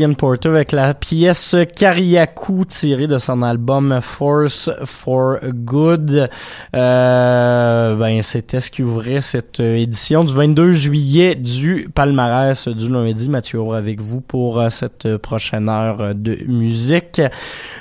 [0.00, 6.30] Ryan Porter avec la pièce Kariakou tirée de son album Force for Good.
[6.74, 13.28] Euh, ben c'était ce qui ouvrait cette édition du 22 juillet du palmarès du lundi.
[13.28, 17.20] Mathieu avec vous pour euh, cette prochaine heure de musique.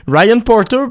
[0.05, 0.88] Ryan Porter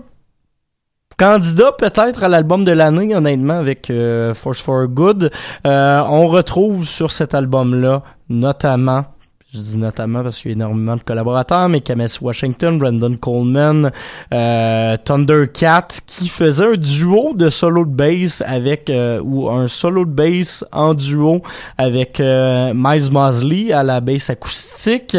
[1.18, 5.30] candidat peut-être à l'album de l'année, honnêtement, avec euh, Force for Good.
[5.66, 9.04] on retrouve sur cet album-là notamment
[9.50, 13.90] je dis notamment parce qu'il y a énormément de collaborateurs, mais Kames Washington, Brandon Coleman,
[14.35, 20.05] euh, Thundercat, qui faisait un duo de solo de bass avec, euh, ou un solo
[20.05, 21.40] de bass en duo
[21.78, 25.17] avec euh, Miles Mosley à la bass acoustique.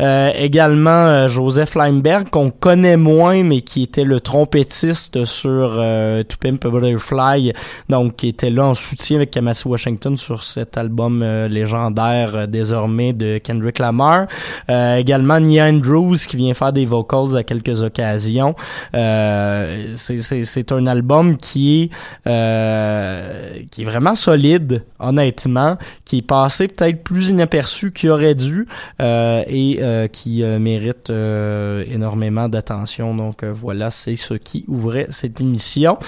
[0.00, 6.22] Euh, également euh, Joseph Limeberg, qu'on connaît moins, mais qui était le trompettiste sur euh,
[6.22, 7.52] To Pimp a Butterfly,
[7.88, 13.38] donc qui était là en soutien avec Kamasi Washington sur cet album légendaire désormais de
[13.38, 18.54] Kendrick Euh, également Nia Andrews qui vient faire des vocals à quelques occasions.
[18.94, 21.90] Euh, c'est un album qui est
[22.26, 28.66] euh, qui est vraiment solide, honnêtement, qui est passé peut-être plus inaperçu qu'il aurait dû
[29.00, 33.14] et qui mérite énormément d'attention.
[33.14, 35.98] Donc voilà, c'est ce qui ouvrait cette émission.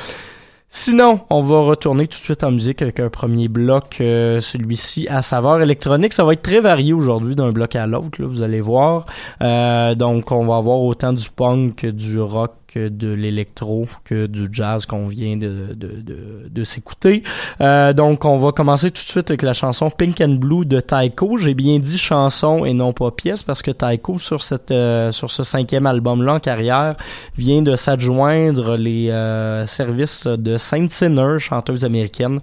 [0.77, 5.07] Sinon, on va retourner tout de suite en musique avec un premier bloc, euh, celui-ci
[5.07, 6.13] à saveur électronique.
[6.13, 9.07] Ça va être très varié aujourd'hui d'un bloc à l'autre, vous allez voir.
[9.41, 14.87] Euh, donc, on va avoir autant du punk, du rock, de l'électro que du jazz
[14.87, 17.23] qu'on vient de, de, de, de s'écouter.
[17.61, 20.81] Euh, donc, on va commencer tout de suite avec la chanson Pink and Blue de
[20.81, 21.37] Taiko.
[21.37, 25.31] J'ai bien dit chanson et non pas pièce parce que Taiko, sur, cette, euh, sur
[25.31, 26.97] ce cinquième album-là en carrière,
[27.37, 32.41] vient de s'adjoindre les euh, services de Saint Sinner, chanteuse américaine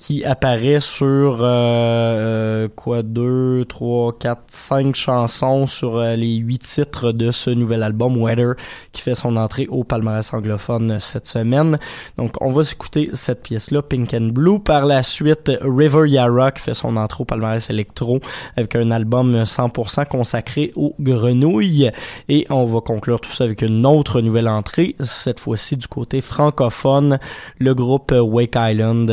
[0.00, 6.60] qui apparaît sur euh, euh, quoi deux, trois, quatre, cinq chansons sur euh, les huit
[6.60, 8.54] titres de ce nouvel album Weather
[8.92, 11.78] qui fait son entrée au palmarès anglophone cette semaine.
[12.16, 14.58] Donc on va s'écouter cette pièce-là, Pink and Blue.
[14.58, 18.20] Par la suite, River Yarra qui fait son entrée au palmarès électro
[18.56, 21.90] avec un album 100% consacré aux grenouilles.
[22.30, 26.22] Et on va conclure tout ça avec une autre nouvelle entrée, cette fois-ci du côté
[26.22, 27.18] francophone,
[27.58, 29.10] le groupe Wake Island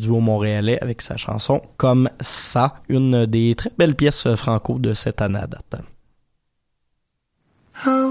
[0.00, 5.22] duo montréalais avec sa chanson Comme ça, une des très belles pièces franco de cette
[5.22, 5.82] année à date.
[7.86, 8.10] Oh.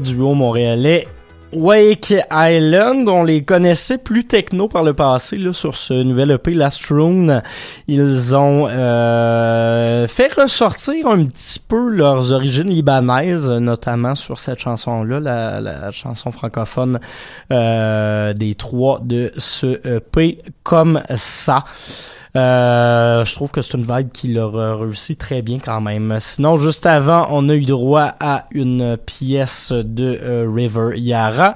[0.00, 1.06] duo montréalais
[1.52, 6.54] Wake Island, on les connaissait plus techno par le passé là, sur ce nouvel EP
[6.54, 7.42] Last Rune.
[7.88, 15.20] Ils ont euh, fait ressortir un petit peu leurs origines libanaises, notamment sur cette chanson-là,
[15.20, 16.98] la, la, chanson francophone
[17.52, 21.64] euh, des trois de ce EP comme ça.
[22.34, 26.16] Euh, je trouve que c'est une vibe qui leur réussit très bien quand même.
[26.18, 31.54] Sinon, juste avant, on a eu droit à une pièce de euh, River Yara.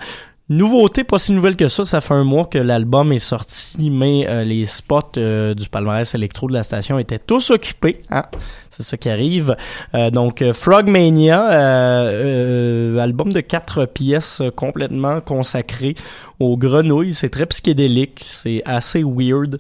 [0.49, 4.29] Nouveauté pas si nouvelle que ça, ça fait un mois que l'album est sorti, mais
[4.29, 5.19] euh, les spots
[5.57, 8.03] du palmarès électro de la station étaient tous occupés.
[8.11, 8.23] Hein?
[8.71, 9.57] C'est ça qui arrive.
[10.13, 11.47] donc Frogmania,
[13.01, 15.95] album de quatre pièces complètement consacré
[16.39, 17.15] aux grenouilles.
[17.15, 19.59] C'est très psychédélique, c'est assez weird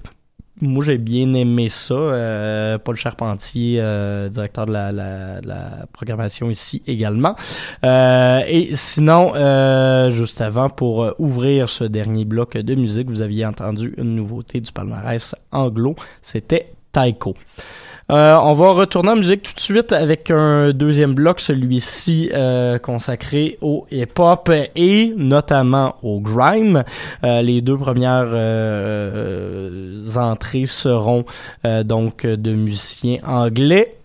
[0.61, 1.95] moi j'ai bien aimé ça.
[1.95, 7.37] Euh, Paul Charpentier, euh, directeur de la, la, la, programmation ici également.
[7.85, 13.45] Euh, et sinon, euh, juste avant, pour ouvrir ce dernier bloc de musique, vous aviez
[13.45, 15.95] entendu une nouveauté du palmarès anglo.
[16.23, 17.35] C'était Taiko.
[18.09, 22.79] Euh, on va retourner en musique tout de suite avec un deuxième bloc, celui-ci euh,
[22.79, 26.85] consacré au hip-hop et notamment au grime.
[27.25, 28.27] Euh, les deux premières
[30.17, 31.25] entrées seront
[31.65, 33.97] donc de musiciens anglais.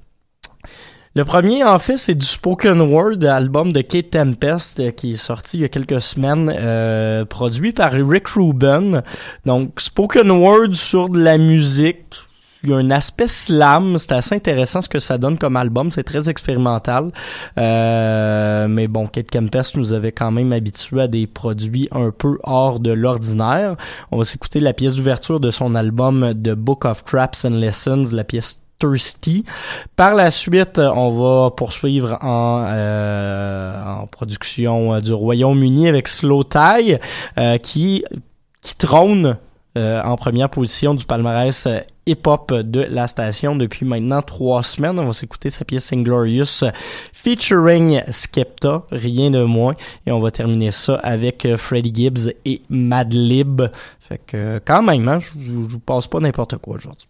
[1.14, 5.58] Le premier, en fait, c'est du Spoken Word, album de Kate Tempest, qui est sorti
[5.58, 9.04] il y a quelques semaines, produit par Rick Rubin.
[9.46, 12.16] Donc, Spoken Word sur de la musique,
[12.63, 15.89] il y a un aspect slam, c'est assez intéressant ce que ça donne comme album,
[15.89, 17.12] c'est très expérimental.
[17.58, 22.38] Euh, mais bon, Kate Kempest nous avait quand même habitué à des produits un peu
[22.43, 23.76] hors de l'ordinaire.
[24.12, 28.06] On va s'écouter la pièce d'ouverture de son album The Book of Traps and Lessons,
[28.12, 29.45] la pièce Thirsty.
[29.95, 36.97] Par la suite, on va poursuivre en, euh, en production du Royaume-Uni avec Slow Tie,
[37.38, 38.04] euh, qui
[38.62, 39.38] qui trône
[39.77, 44.99] euh, en première position du palmarès euh, hip-hop de la station depuis maintenant trois semaines.
[44.99, 46.65] On va s'écouter sa pièce Inglorious
[47.13, 49.75] featuring Skepta, rien de moins.
[50.05, 53.62] Et on va terminer ça avec euh, Freddie Gibbs et Madlib.
[53.99, 57.07] Fait que quand même, hein, je, vous passe pas n'importe quoi aujourd'hui.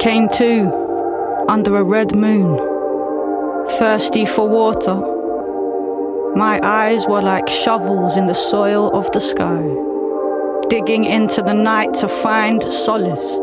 [0.00, 2.56] Came to under a red moon,
[3.78, 4.94] thirsty for water.
[6.34, 9.60] My eyes were like shovels in the soil of the sky,
[10.70, 13.38] digging into the night to find solace,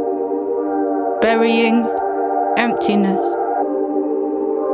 [1.22, 1.88] burying
[2.58, 3.22] emptiness.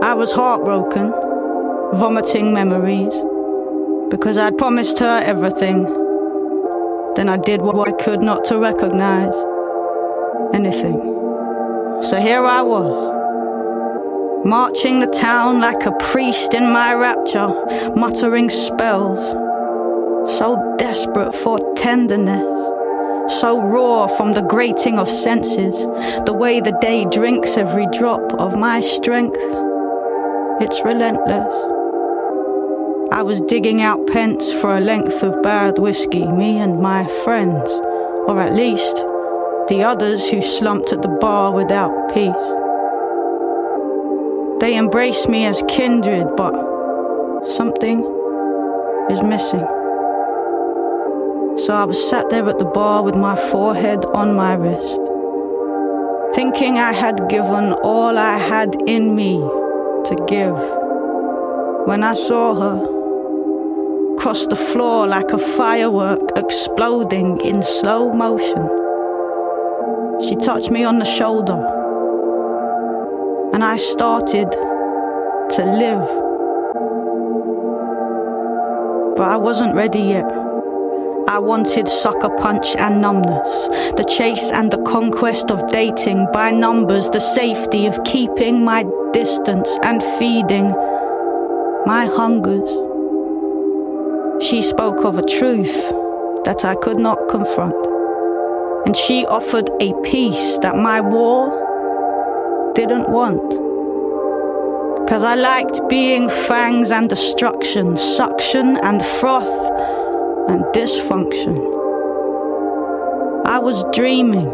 [0.01, 1.11] I was heartbroken,
[1.99, 3.13] vomiting memories,
[4.09, 5.83] because I'd promised her everything.
[7.15, 9.35] Then I did what I could not to recognize
[10.53, 11.12] anything.
[12.09, 17.47] So here I was, marching the town like a priest in my rapture,
[17.95, 19.19] muttering spells.
[20.37, 22.43] So desperate for tenderness,
[23.39, 25.85] so raw from the grating of senses,
[26.25, 29.39] the way the day drinks every drop of my strength.
[30.59, 31.55] It's relentless.
[33.13, 37.71] I was digging out pence for a length of bad whiskey, me and my friends,
[38.27, 39.05] or at least
[39.67, 42.47] the others who slumped at the bar without peace.
[44.59, 46.53] They embrace me as kindred, but
[47.47, 48.03] something
[49.09, 49.65] is missing.
[51.57, 54.99] So I was sat there at the bar with my forehead on my wrist,
[56.35, 60.57] thinking I had given all I had in me to give.
[61.87, 62.93] When I saw her
[64.17, 68.82] cross the floor like a firework exploding in slow motion.
[70.27, 71.59] She touched me on the shoulder,
[73.53, 76.07] and I started to live.
[79.17, 80.31] But I wasn't ready yet.
[81.27, 87.09] I wanted sucker punch and numbness, the chase and the conquest of dating by numbers,
[87.09, 90.69] the safety of keeping my distance and feeding
[91.85, 92.69] my hungers.
[94.41, 95.89] She spoke of a truth
[96.45, 97.92] that I could not confront
[98.85, 103.63] and she offered a peace that my war didn't want.
[105.07, 109.71] Cause I liked being fangs and destruction, suction and froth
[110.49, 111.55] and dysfunction.
[113.45, 114.49] I was dreaming.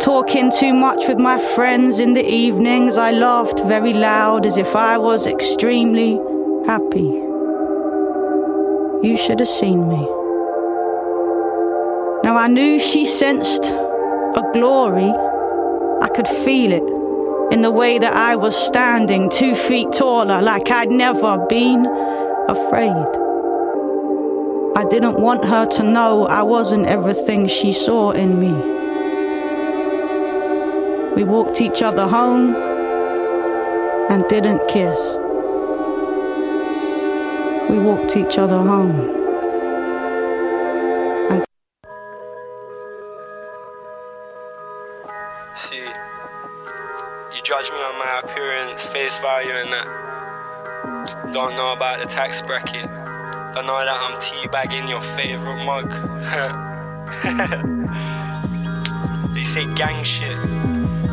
[0.00, 4.74] Talking too much with my friends in the evenings, I laughed very loud as if
[4.74, 6.18] I was extremely
[6.66, 7.10] happy.
[9.06, 10.19] You should have seen me.
[12.30, 15.10] Now I knew she sensed a glory,
[16.00, 20.70] I could feel it in the way that I was standing two feet taller, like
[20.70, 21.84] I'd never been
[22.46, 23.04] afraid.
[24.76, 28.52] I didn't want her to know I wasn't everything she saw in me.
[31.16, 32.54] We walked each other home
[34.08, 35.00] and didn't kiss.
[37.68, 39.19] We walked each other home.
[48.22, 49.86] My appearance, face value, and that.
[51.32, 52.88] Don't know about the tax bracket.
[53.54, 55.90] Don't know that I'm teabagging your favorite mug.
[59.34, 60.36] they say gang shit.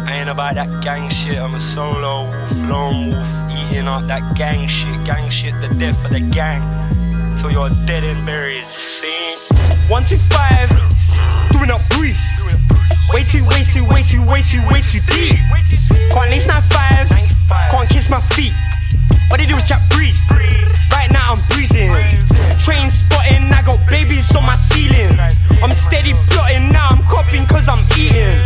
[0.08, 1.38] I ain't about that gang shit.
[1.38, 5.04] I'm a solo wolf, lone wolf, eating up that gang shit.
[5.06, 6.70] Gang shit, the death of the gang.
[7.38, 8.66] Till you're dead and buried.
[8.66, 9.36] See?
[9.88, 10.68] One, two, five.
[11.52, 12.37] Doing up breeze.
[13.14, 15.40] Way too, way too, way too, way too, way too deep.
[16.12, 17.12] Can't lace nine fives.
[17.72, 18.54] Can't kiss my feet.
[19.32, 20.28] All they do is chat breeze.
[20.92, 21.92] Right now I'm breezing.
[22.60, 25.18] Train spotting, I got babies on my ceiling.
[25.64, 28.44] I'm steady plotting, now I'm copying cause I'm eating.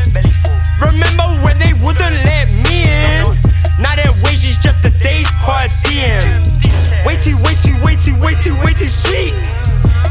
[0.80, 3.24] Remember when they wouldn't let me in?
[3.80, 6.22] Now their wages just a day's per diem.
[7.06, 9.34] Way too, way too, way too, way too, way too sweet.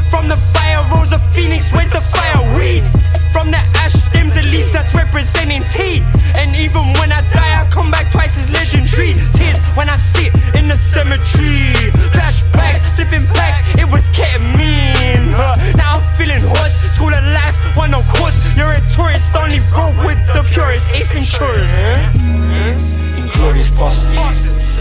[0.09, 2.83] From the fire rose a phoenix, where's the fire weed?
[3.31, 3.70] From the
[5.71, 6.03] tea.
[6.37, 9.13] And even when I die, I come back twice as legendary.
[9.37, 11.91] Tears when I sit in the cemetery.
[12.15, 15.31] Flashbacks, flipping packs, it was ketamine.
[15.33, 15.55] Huh.
[15.75, 16.77] Now I'm feeling hoarse.
[16.95, 18.37] School of life, one on course.
[18.57, 20.91] You're a tourist, only roll with the purest.
[20.91, 21.63] Ace Ventura.
[23.17, 24.13] Inglorious Boston,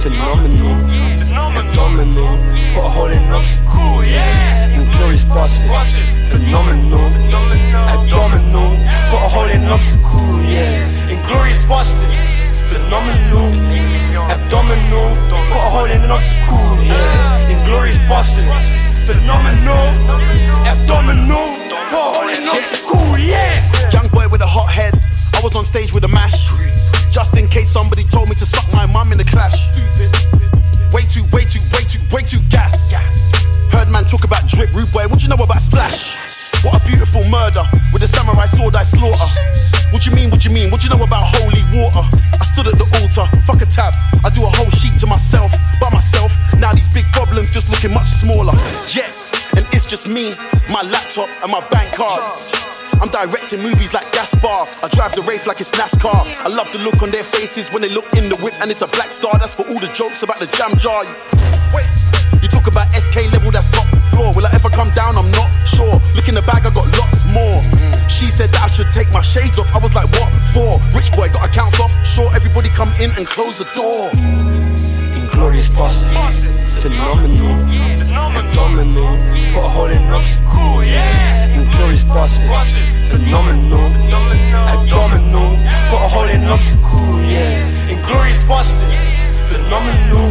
[0.03, 0.77] phenomenal,
[1.57, 2.37] abdominal.
[2.75, 4.69] Put a hole in us, cool, yeah.
[4.79, 5.69] Inglorious Boston,
[6.29, 7.01] phenomenal,
[7.95, 8.77] abdominal.
[9.11, 10.10] Put a hole in us, cool,
[10.45, 10.91] yeah.
[11.09, 12.11] Inglorious Boston,
[12.69, 13.49] phenomenal,
[14.31, 15.11] abdominal.
[15.51, 17.49] Put a hole in us, cool, yeah.
[17.51, 18.47] Inglorious Boston,
[19.07, 19.91] phenomenal,
[20.67, 21.53] abdominal.
[21.91, 23.91] Put a hole in us, cool, yeah.
[23.93, 24.95] Young boy with a hot head.
[25.35, 26.51] I was on stage with a mash.
[27.11, 29.71] Just in case somebody told me to suck my mum in the clash.
[30.93, 32.93] Way too, way too, way too, way too gas.
[33.73, 35.07] Heard man talk about drip, rude boy.
[35.09, 36.15] What you know about splash?
[36.63, 39.80] What a beautiful murder with a samurai sword I slaughter.
[39.93, 40.31] What you mean?
[40.31, 40.71] What you mean?
[40.71, 42.01] What you know about holy water?
[42.41, 43.95] I stood at the altar, fuck a tab.
[44.25, 46.39] I do a whole sheet to myself, by myself.
[46.59, 48.55] Now these big problems just looking much smaller.
[48.95, 49.11] Yeah,
[49.57, 50.33] and it's just me,
[50.71, 52.37] my laptop, and my bank card.
[53.01, 54.49] I'm directing movies like Gaspar.
[54.49, 56.45] I drive the Wraith like it's NASCAR.
[56.45, 58.83] I love the look on their faces when they look in the whip and it's
[58.83, 59.33] a black star.
[59.39, 61.05] That's for all the jokes about the jam jar.
[61.05, 61.17] You,
[62.43, 64.33] you talk about SK level, that's top floor.
[64.35, 65.17] Will I ever come down?
[65.17, 65.95] I'm not sure.
[66.15, 67.59] Look in the bag, I got lots more.
[68.09, 69.75] She said that I should take my shades off.
[69.75, 70.77] I was like, what for?
[70.97, 71.93] Rich boy, got accounts off.
[72.05, 74.11] Sure, everybody come in and close the door.
[75.41, 76.11] Inglorious Boston,
[76.83, 77.55] phenomenal,
[78.13, 79.17] abdominal,
[79.55, 81.47] put a hole in us, cool, yeah.
[81.59, 82.47] Inglorious Boston,
[83.09, 83.81] phenomenal,
[84.75, 85.57] abdominal,
[85.89, 87.57] put a hole in us, cool, yeah.
[87.89, 88.93] Inglorious Boston,
[89.49, 90.29] phenomenal,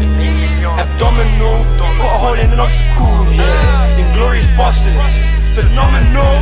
[0.79, 3.99] abdominal, put a hole in us, cool, yeah.
[3.99, 4.95] Inglorious Boston,
[5.53, 6.39] phenomenal,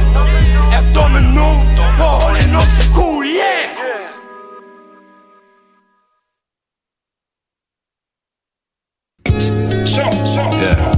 [0.77, 2.53] abdominal, put a hole in
[2.93, 3.73] cool, yeah.
[9.85, 10.11] Yeah.
[10.61, 10.96] Yeah.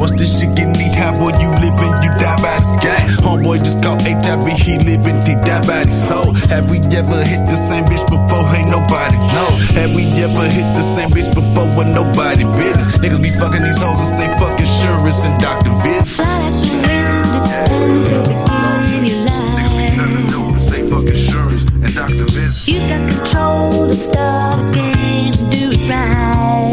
[0.00, 2.96] Once this shit get knee high, boy, you living, you die by the sky.
[3.20, 6.32] Homeboy just caught HIV, he living, he die by his soul.
[6.48, 8.48] Have we ever hit the same bitch before?
[8.56, 9.52] Ain't nobody know.
[9.76, 12.96] Have we ever hit the same bitch before with nobody business?
[12.96, 16.16] Niggas be fucking these hoes and say fuck insurance and doctor visits.
[16.16, 20.56] It's time to begin your life.
[20.56, 22.64] Say fuck insurance and doctor visits.
[22.72, 26.72] You got control to start a game and do it right.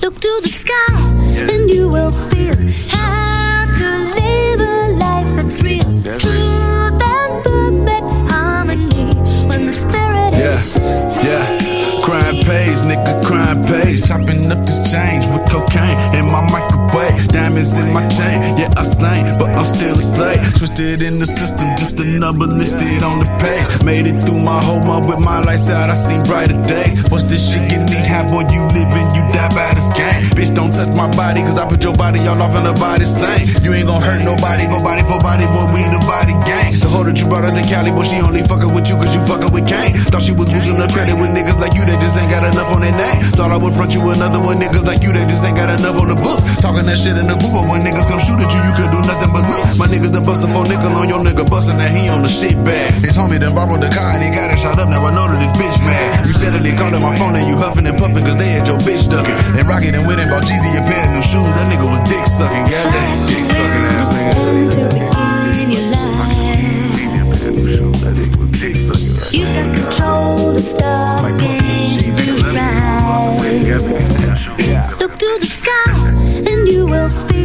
[0.00, 1.17] Look to the sky
[12.88, 14.08] nigga, crime pays.
[14.08, 17.28] Chopping up this change with cocaine in my microwave.
[17.28, 20.40] Diamonds in my chain, yeah, I slang, but I'm still a slave.
[20.56, 23.84] Twisted in the system, just a number listed on the page.
[23.84, 27.04] Made it through my whole month with my lights out, I seen brighter days.
[27.10, 28.06] What's this shit get need?
[28.08, 29.22] How boy, you living, you
[29.54, 29.88] this.
[30.34, 33.04] Bitch, don't touch my body, cause I put your body all off in the body
[33.04, 33.48] stain.
[33.62, 36.78] You ain't gon' hurt nobody, go body for body, boy, we the body gang.
[36.78, 39.10] The hoe that you brought out to Cali, but she only fuckin' with you cause
[39.14, 39.98] you fuckin' with Kane.
[40.12, 42.70] Thought she was boosting the credit with niggas like you that just ain't got enough
[42.70, 43.18] on their name.
[43.34, 45.98] Thought I would front you another one, niggas like you that just ain't got enough
[45.98, 46.44] on the books.
[46.60, 48.90] Talking that shit in the group, but when niggas come shoot at you, you could
[48.92, 49.64] do nothing but look.
[49.80, 52.30] My niggas done bust a four nickel on your nigga, bustin' that he on the
[52.30, 52.94] shit bag.
[53.02, 55.26] His homie done borrowed the car and he got it shot up, now I know
[55.30, 56.26] that this bitch mad.
[56.26, 59.06] You steadily calling my phone and you huffin' and puffing cause they had your bitch
[59.08, 59.37] ducking.
[59.58, 62.00] And Rocket and went and bought Jeezy a pair of new shoes, that nigga was
[62.08, 65.18] dick sucking, goddamn dick sucking ass nigga.
[69.32, 71.46] You got control to stop and do
[72.40, 72.88] right.
[75.00, 76.08] Look to the sky
[76.50, 77.37] and you will feel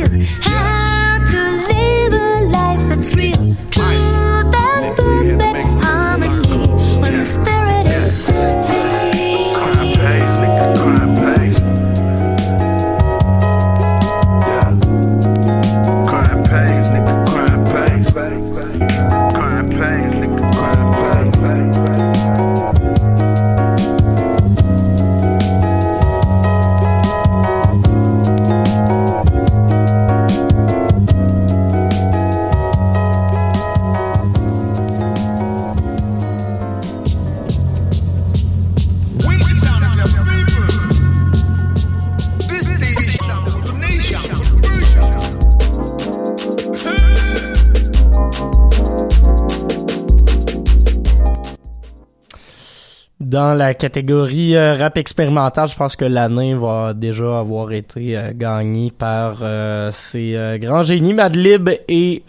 [53.33, 58.31] Dans la catégorie euh, rap expérimental, je pense que l'année va déjà avoir été euh,
[58.31, 62.21] gagnée par euh, ces grands génies Madlib et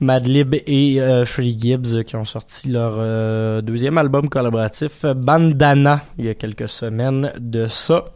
[0.00, 6.34] Madlib et euh, Gibbs qui ont sorti leur deuxième album collaboratif Bandana il y a
[6.34, 8.06] quelques semaines de ça.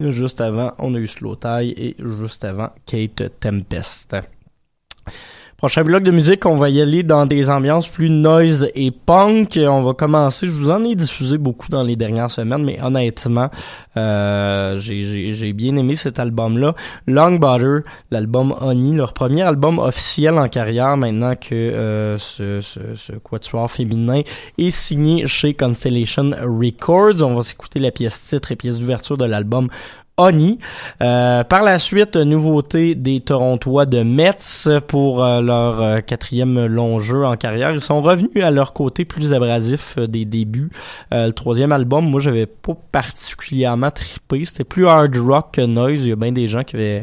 [0.00, 4.16] Juste avant, on a eu Slow Tie et juste avant Kate Tempest.
[5.58, 9.58] Prochain bloc de musique, on va y aller dans des ambiances plus noise et punk.
[9.60, 13.50] On va commencer, je vous en ai diffusé beaucoup dans les dernières semaines, mais honnêtement,
[13.96, 16.76] euh, j'ai- bien aimé cet album-là.
[17.08, 17.80] Long Butter,
[18.12, 23.68] l'album Honey, leur premier album officiel en carrière maintenant que euh, ce, ce, ce quatuor
[23.68, 24.20] féminin
[24.58, 27.20] est signé chez Constellation Records.
[27.22, 29.66] On va s'écouter la pièce titre et pièce d'ouverture de l'album
[30.18, 30.58] Honey.
[31.00, 36.98] Euh, par la suite, nouveauté des Torontois de Metz pour euh, leur euh, quatrième long
[36.98, 37.70] jeu en carrière.
[37.70, 40.70] Ils sont revenus à leur côté plus abrasif euh, des débuts.
[41.12, 44.44] Le troisième album, moi, j'avais pas particulièrement trippé.
[44.44, 46.04] C'était plus hard rock que noise.
[46.04, 47.02] Il y a bien des gens qui avaient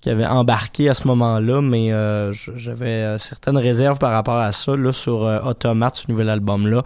[0.00, 1.90] qui embarqué à ce moment-là, mais
[2.32, 4.76] j'avais certaines réserves par rapport à ça.
[4.76, 6.82] Là, sur Automate, ce nouvel album-là,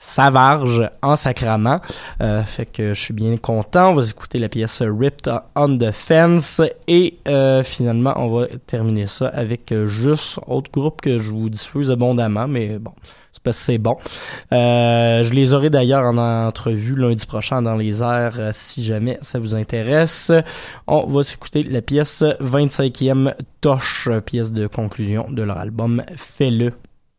[0.00, 1.80] Savarge en sacrament.
[2.22, 3.90] Euh, fait que je suis bien content.
[3.90, 9.06] On va écouter la pièce Ripped on the Fence et euh, finalement on va terminer
[9.06, 12.92] ça avec euh, juste autre groupe que je vous diffuse abondamment, mais bon.
[13.32, 13.96] C'est parce que c'est bon.
[14.52, 19.18] Euh, je les aurai d'ailleurs en entrevue lundi prochain dans les airs euh, si jamais
[19.20, 20.32] ça vous intéresse.
[20.86, 26.72] On va s'écouter la pièce 25e Toche, pièce de conclusion de leur album Fais-le.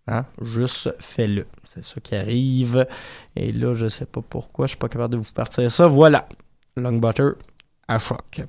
[0.08, 0.26] Hein?
[0.42, 1.46] Juste fais-le.
[1.64, 2.88] C'est ça qui arrive.
[3.36, 5.88] Et là, je sais pas pourquoi, je suis pas capable de vous partir ça.
[5.88, 6.28] Voilà.
[6.76, 7.32] Long Butter
[7.88, 8.42] à choc.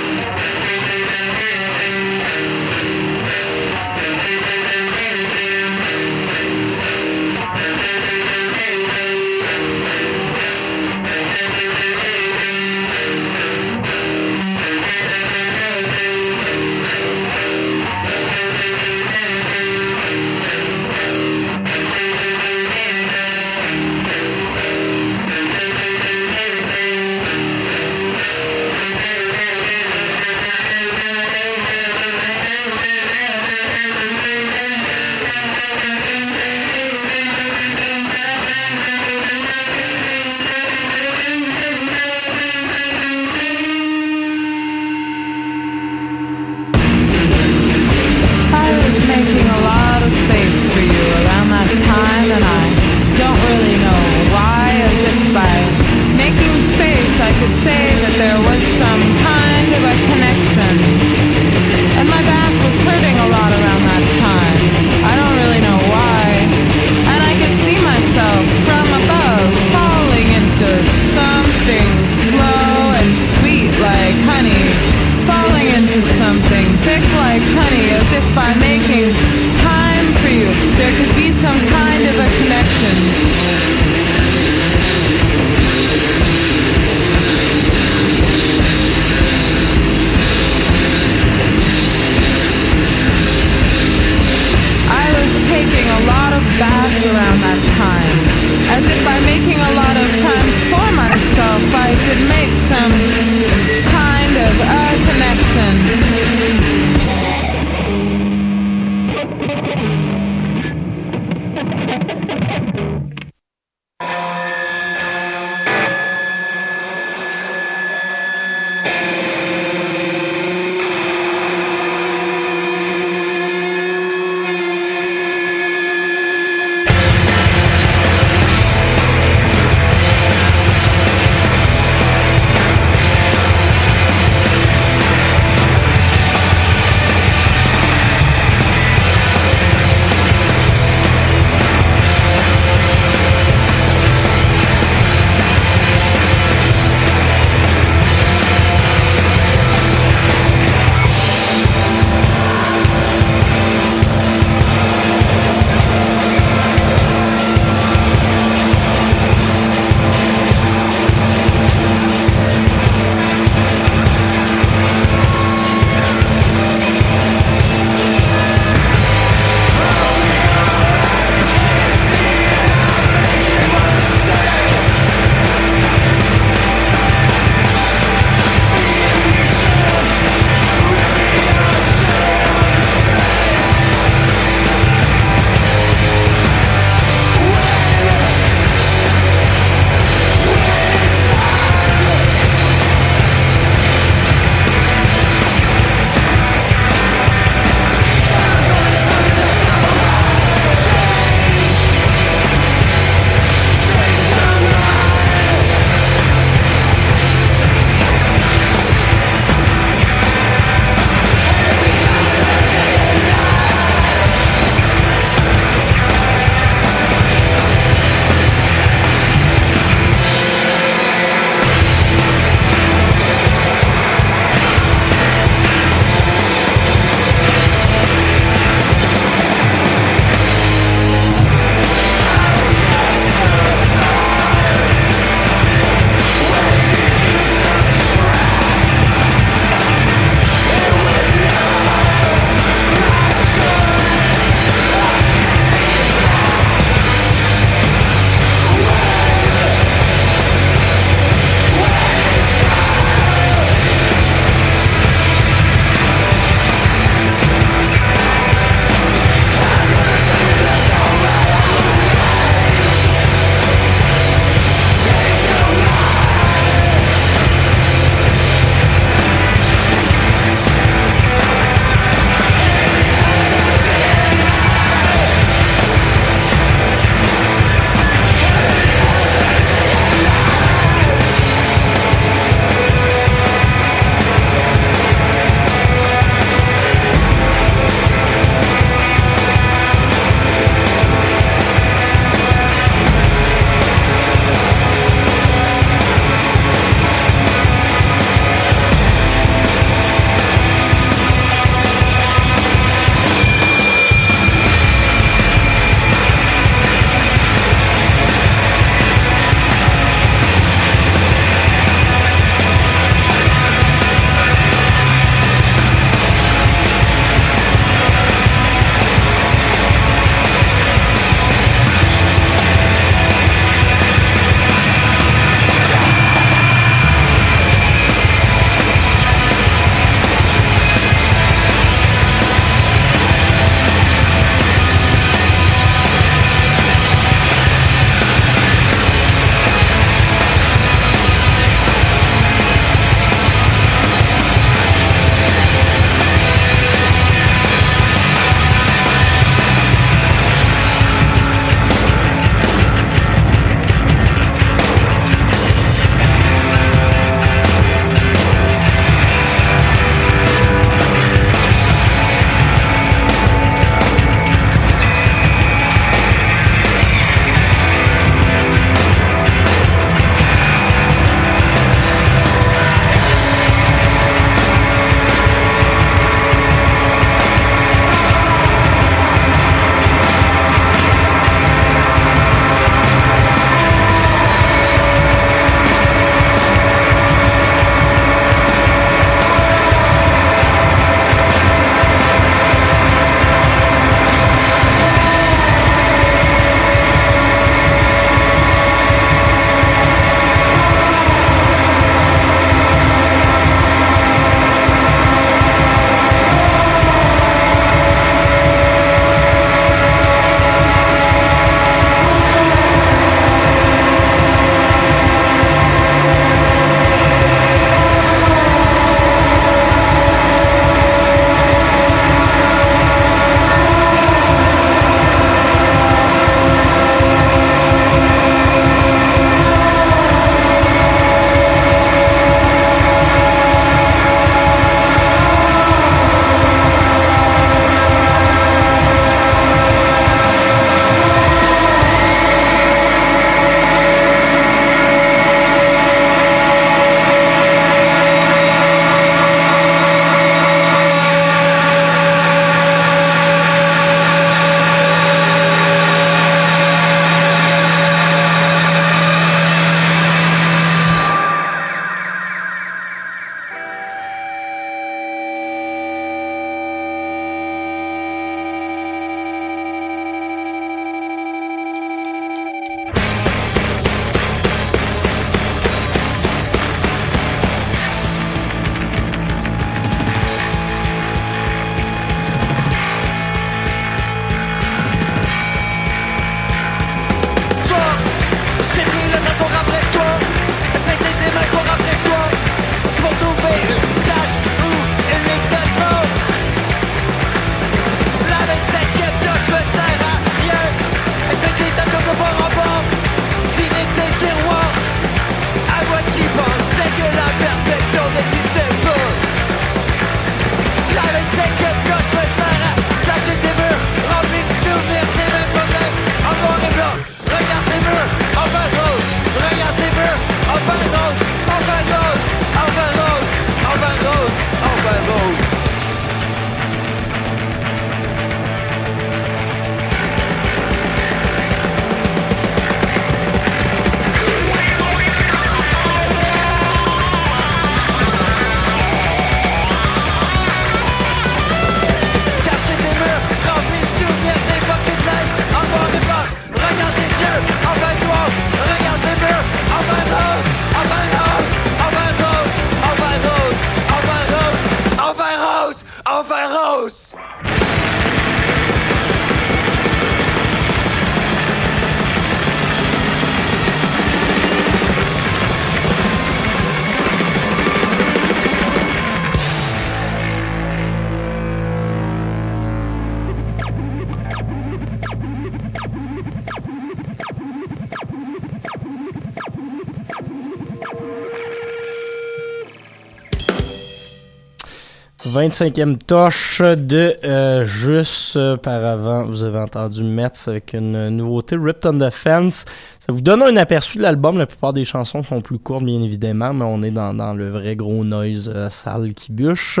[585.68, 591.76] 25e touche de euh, juste euh, par avant, vous avez entendu Metz avec une nouveauté,
[591.76, 592.86] Ripped on the Fence.
[593.18, 594.56] Ça vous donne un aperçu de l'album.
[594.56, 597.68] La plupart des chansons sont plus courtes, bien évidemment, mais on est dans, dans le
[597.68, 600.00] vrai gros noise euh, sale qui bûche.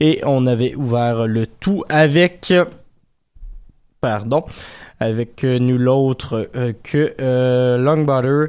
[0.00, 2.54] Et on avait ouvert le tout avec...
[4.00, 4.44] Pardon.
[4.98, 8.46] Avec euh, nul autre euh, que Long Butter.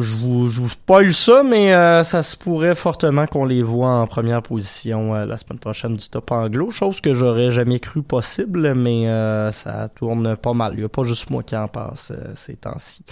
[0.00, 3.90] Je vous, je vous spoil ça, mais euh, ça se pourrait fortement qu'on les voit
[3.90, 8.02] en première position euh, la semaine prochaine du top anglo, chose que j'aurais jamais cru
[8.02, 10.72] possible, mais euh, ça tourne pas mal.
[10.74, 13.04] Il n'y a pas juste moi qui en passe euh, ces temps-ci.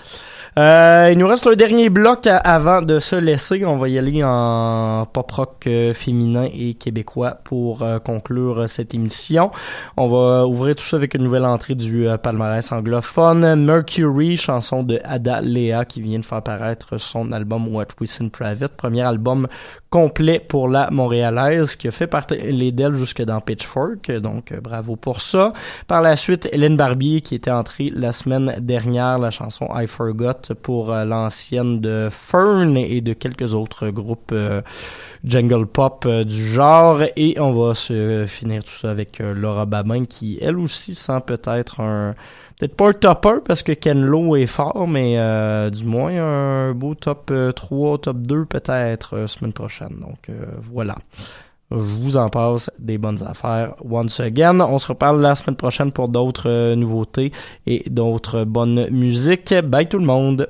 [0.59, 3.65] Euh, il nous reste un dernier bloc avant de se laisser.
[3.65, 9.51] On va y aller en pop rock euh, féminin et québécois pour conclure cette émission.
[9.97, 13.55] On va ouvrir tout ça avec une nouvelle entrée du palmarès anglophone.
[13.65, 18.25] Mercury, chanson de Ada Lea qui vient de faire paraître son album What We See
[18.25, 19.47] in Private, premier album
[19.91, 24.97] complet pour la Montréalaise qui a fait parler d'elle jusque dans Pitchfork, donc euh, bravo
[24.97, 25.53] pour ça.
[25.87, 30.55] Par la suite, Hélène Barbier qui était entrée la semaine dernière, la chanson I Forgot
[30.63, 34.63] pour euh, l'ancienne de Fern et de quelques autres groupes euh,
[35.25, 37.03] jungle pop du genre.
[37.17, 41.81] Et on va se finir tout ça avec Laura Babin qui, elle aussi, sent peut-être
[41.81, 42.15] un...
[42.63, 46.73] Peut-être pas un topper parce que Ken Lo est fort, mais euh, du moins un
[46.75, 49.97] beau top euh, 3, top 2 peut-être euh, semaine prochaine.
[50.01, 50.97] Donc euh, voilà.
[51.73, 54.61] Je vous en passe des bonnes affaires once again.
[54.61, 57.33] On se reparle la semaine prochaine pour d'autres euh, nouveautés
[57.67, 59.53] et d'autres bonnes musiques.
[59.65, 60.47] Bye tout le monde!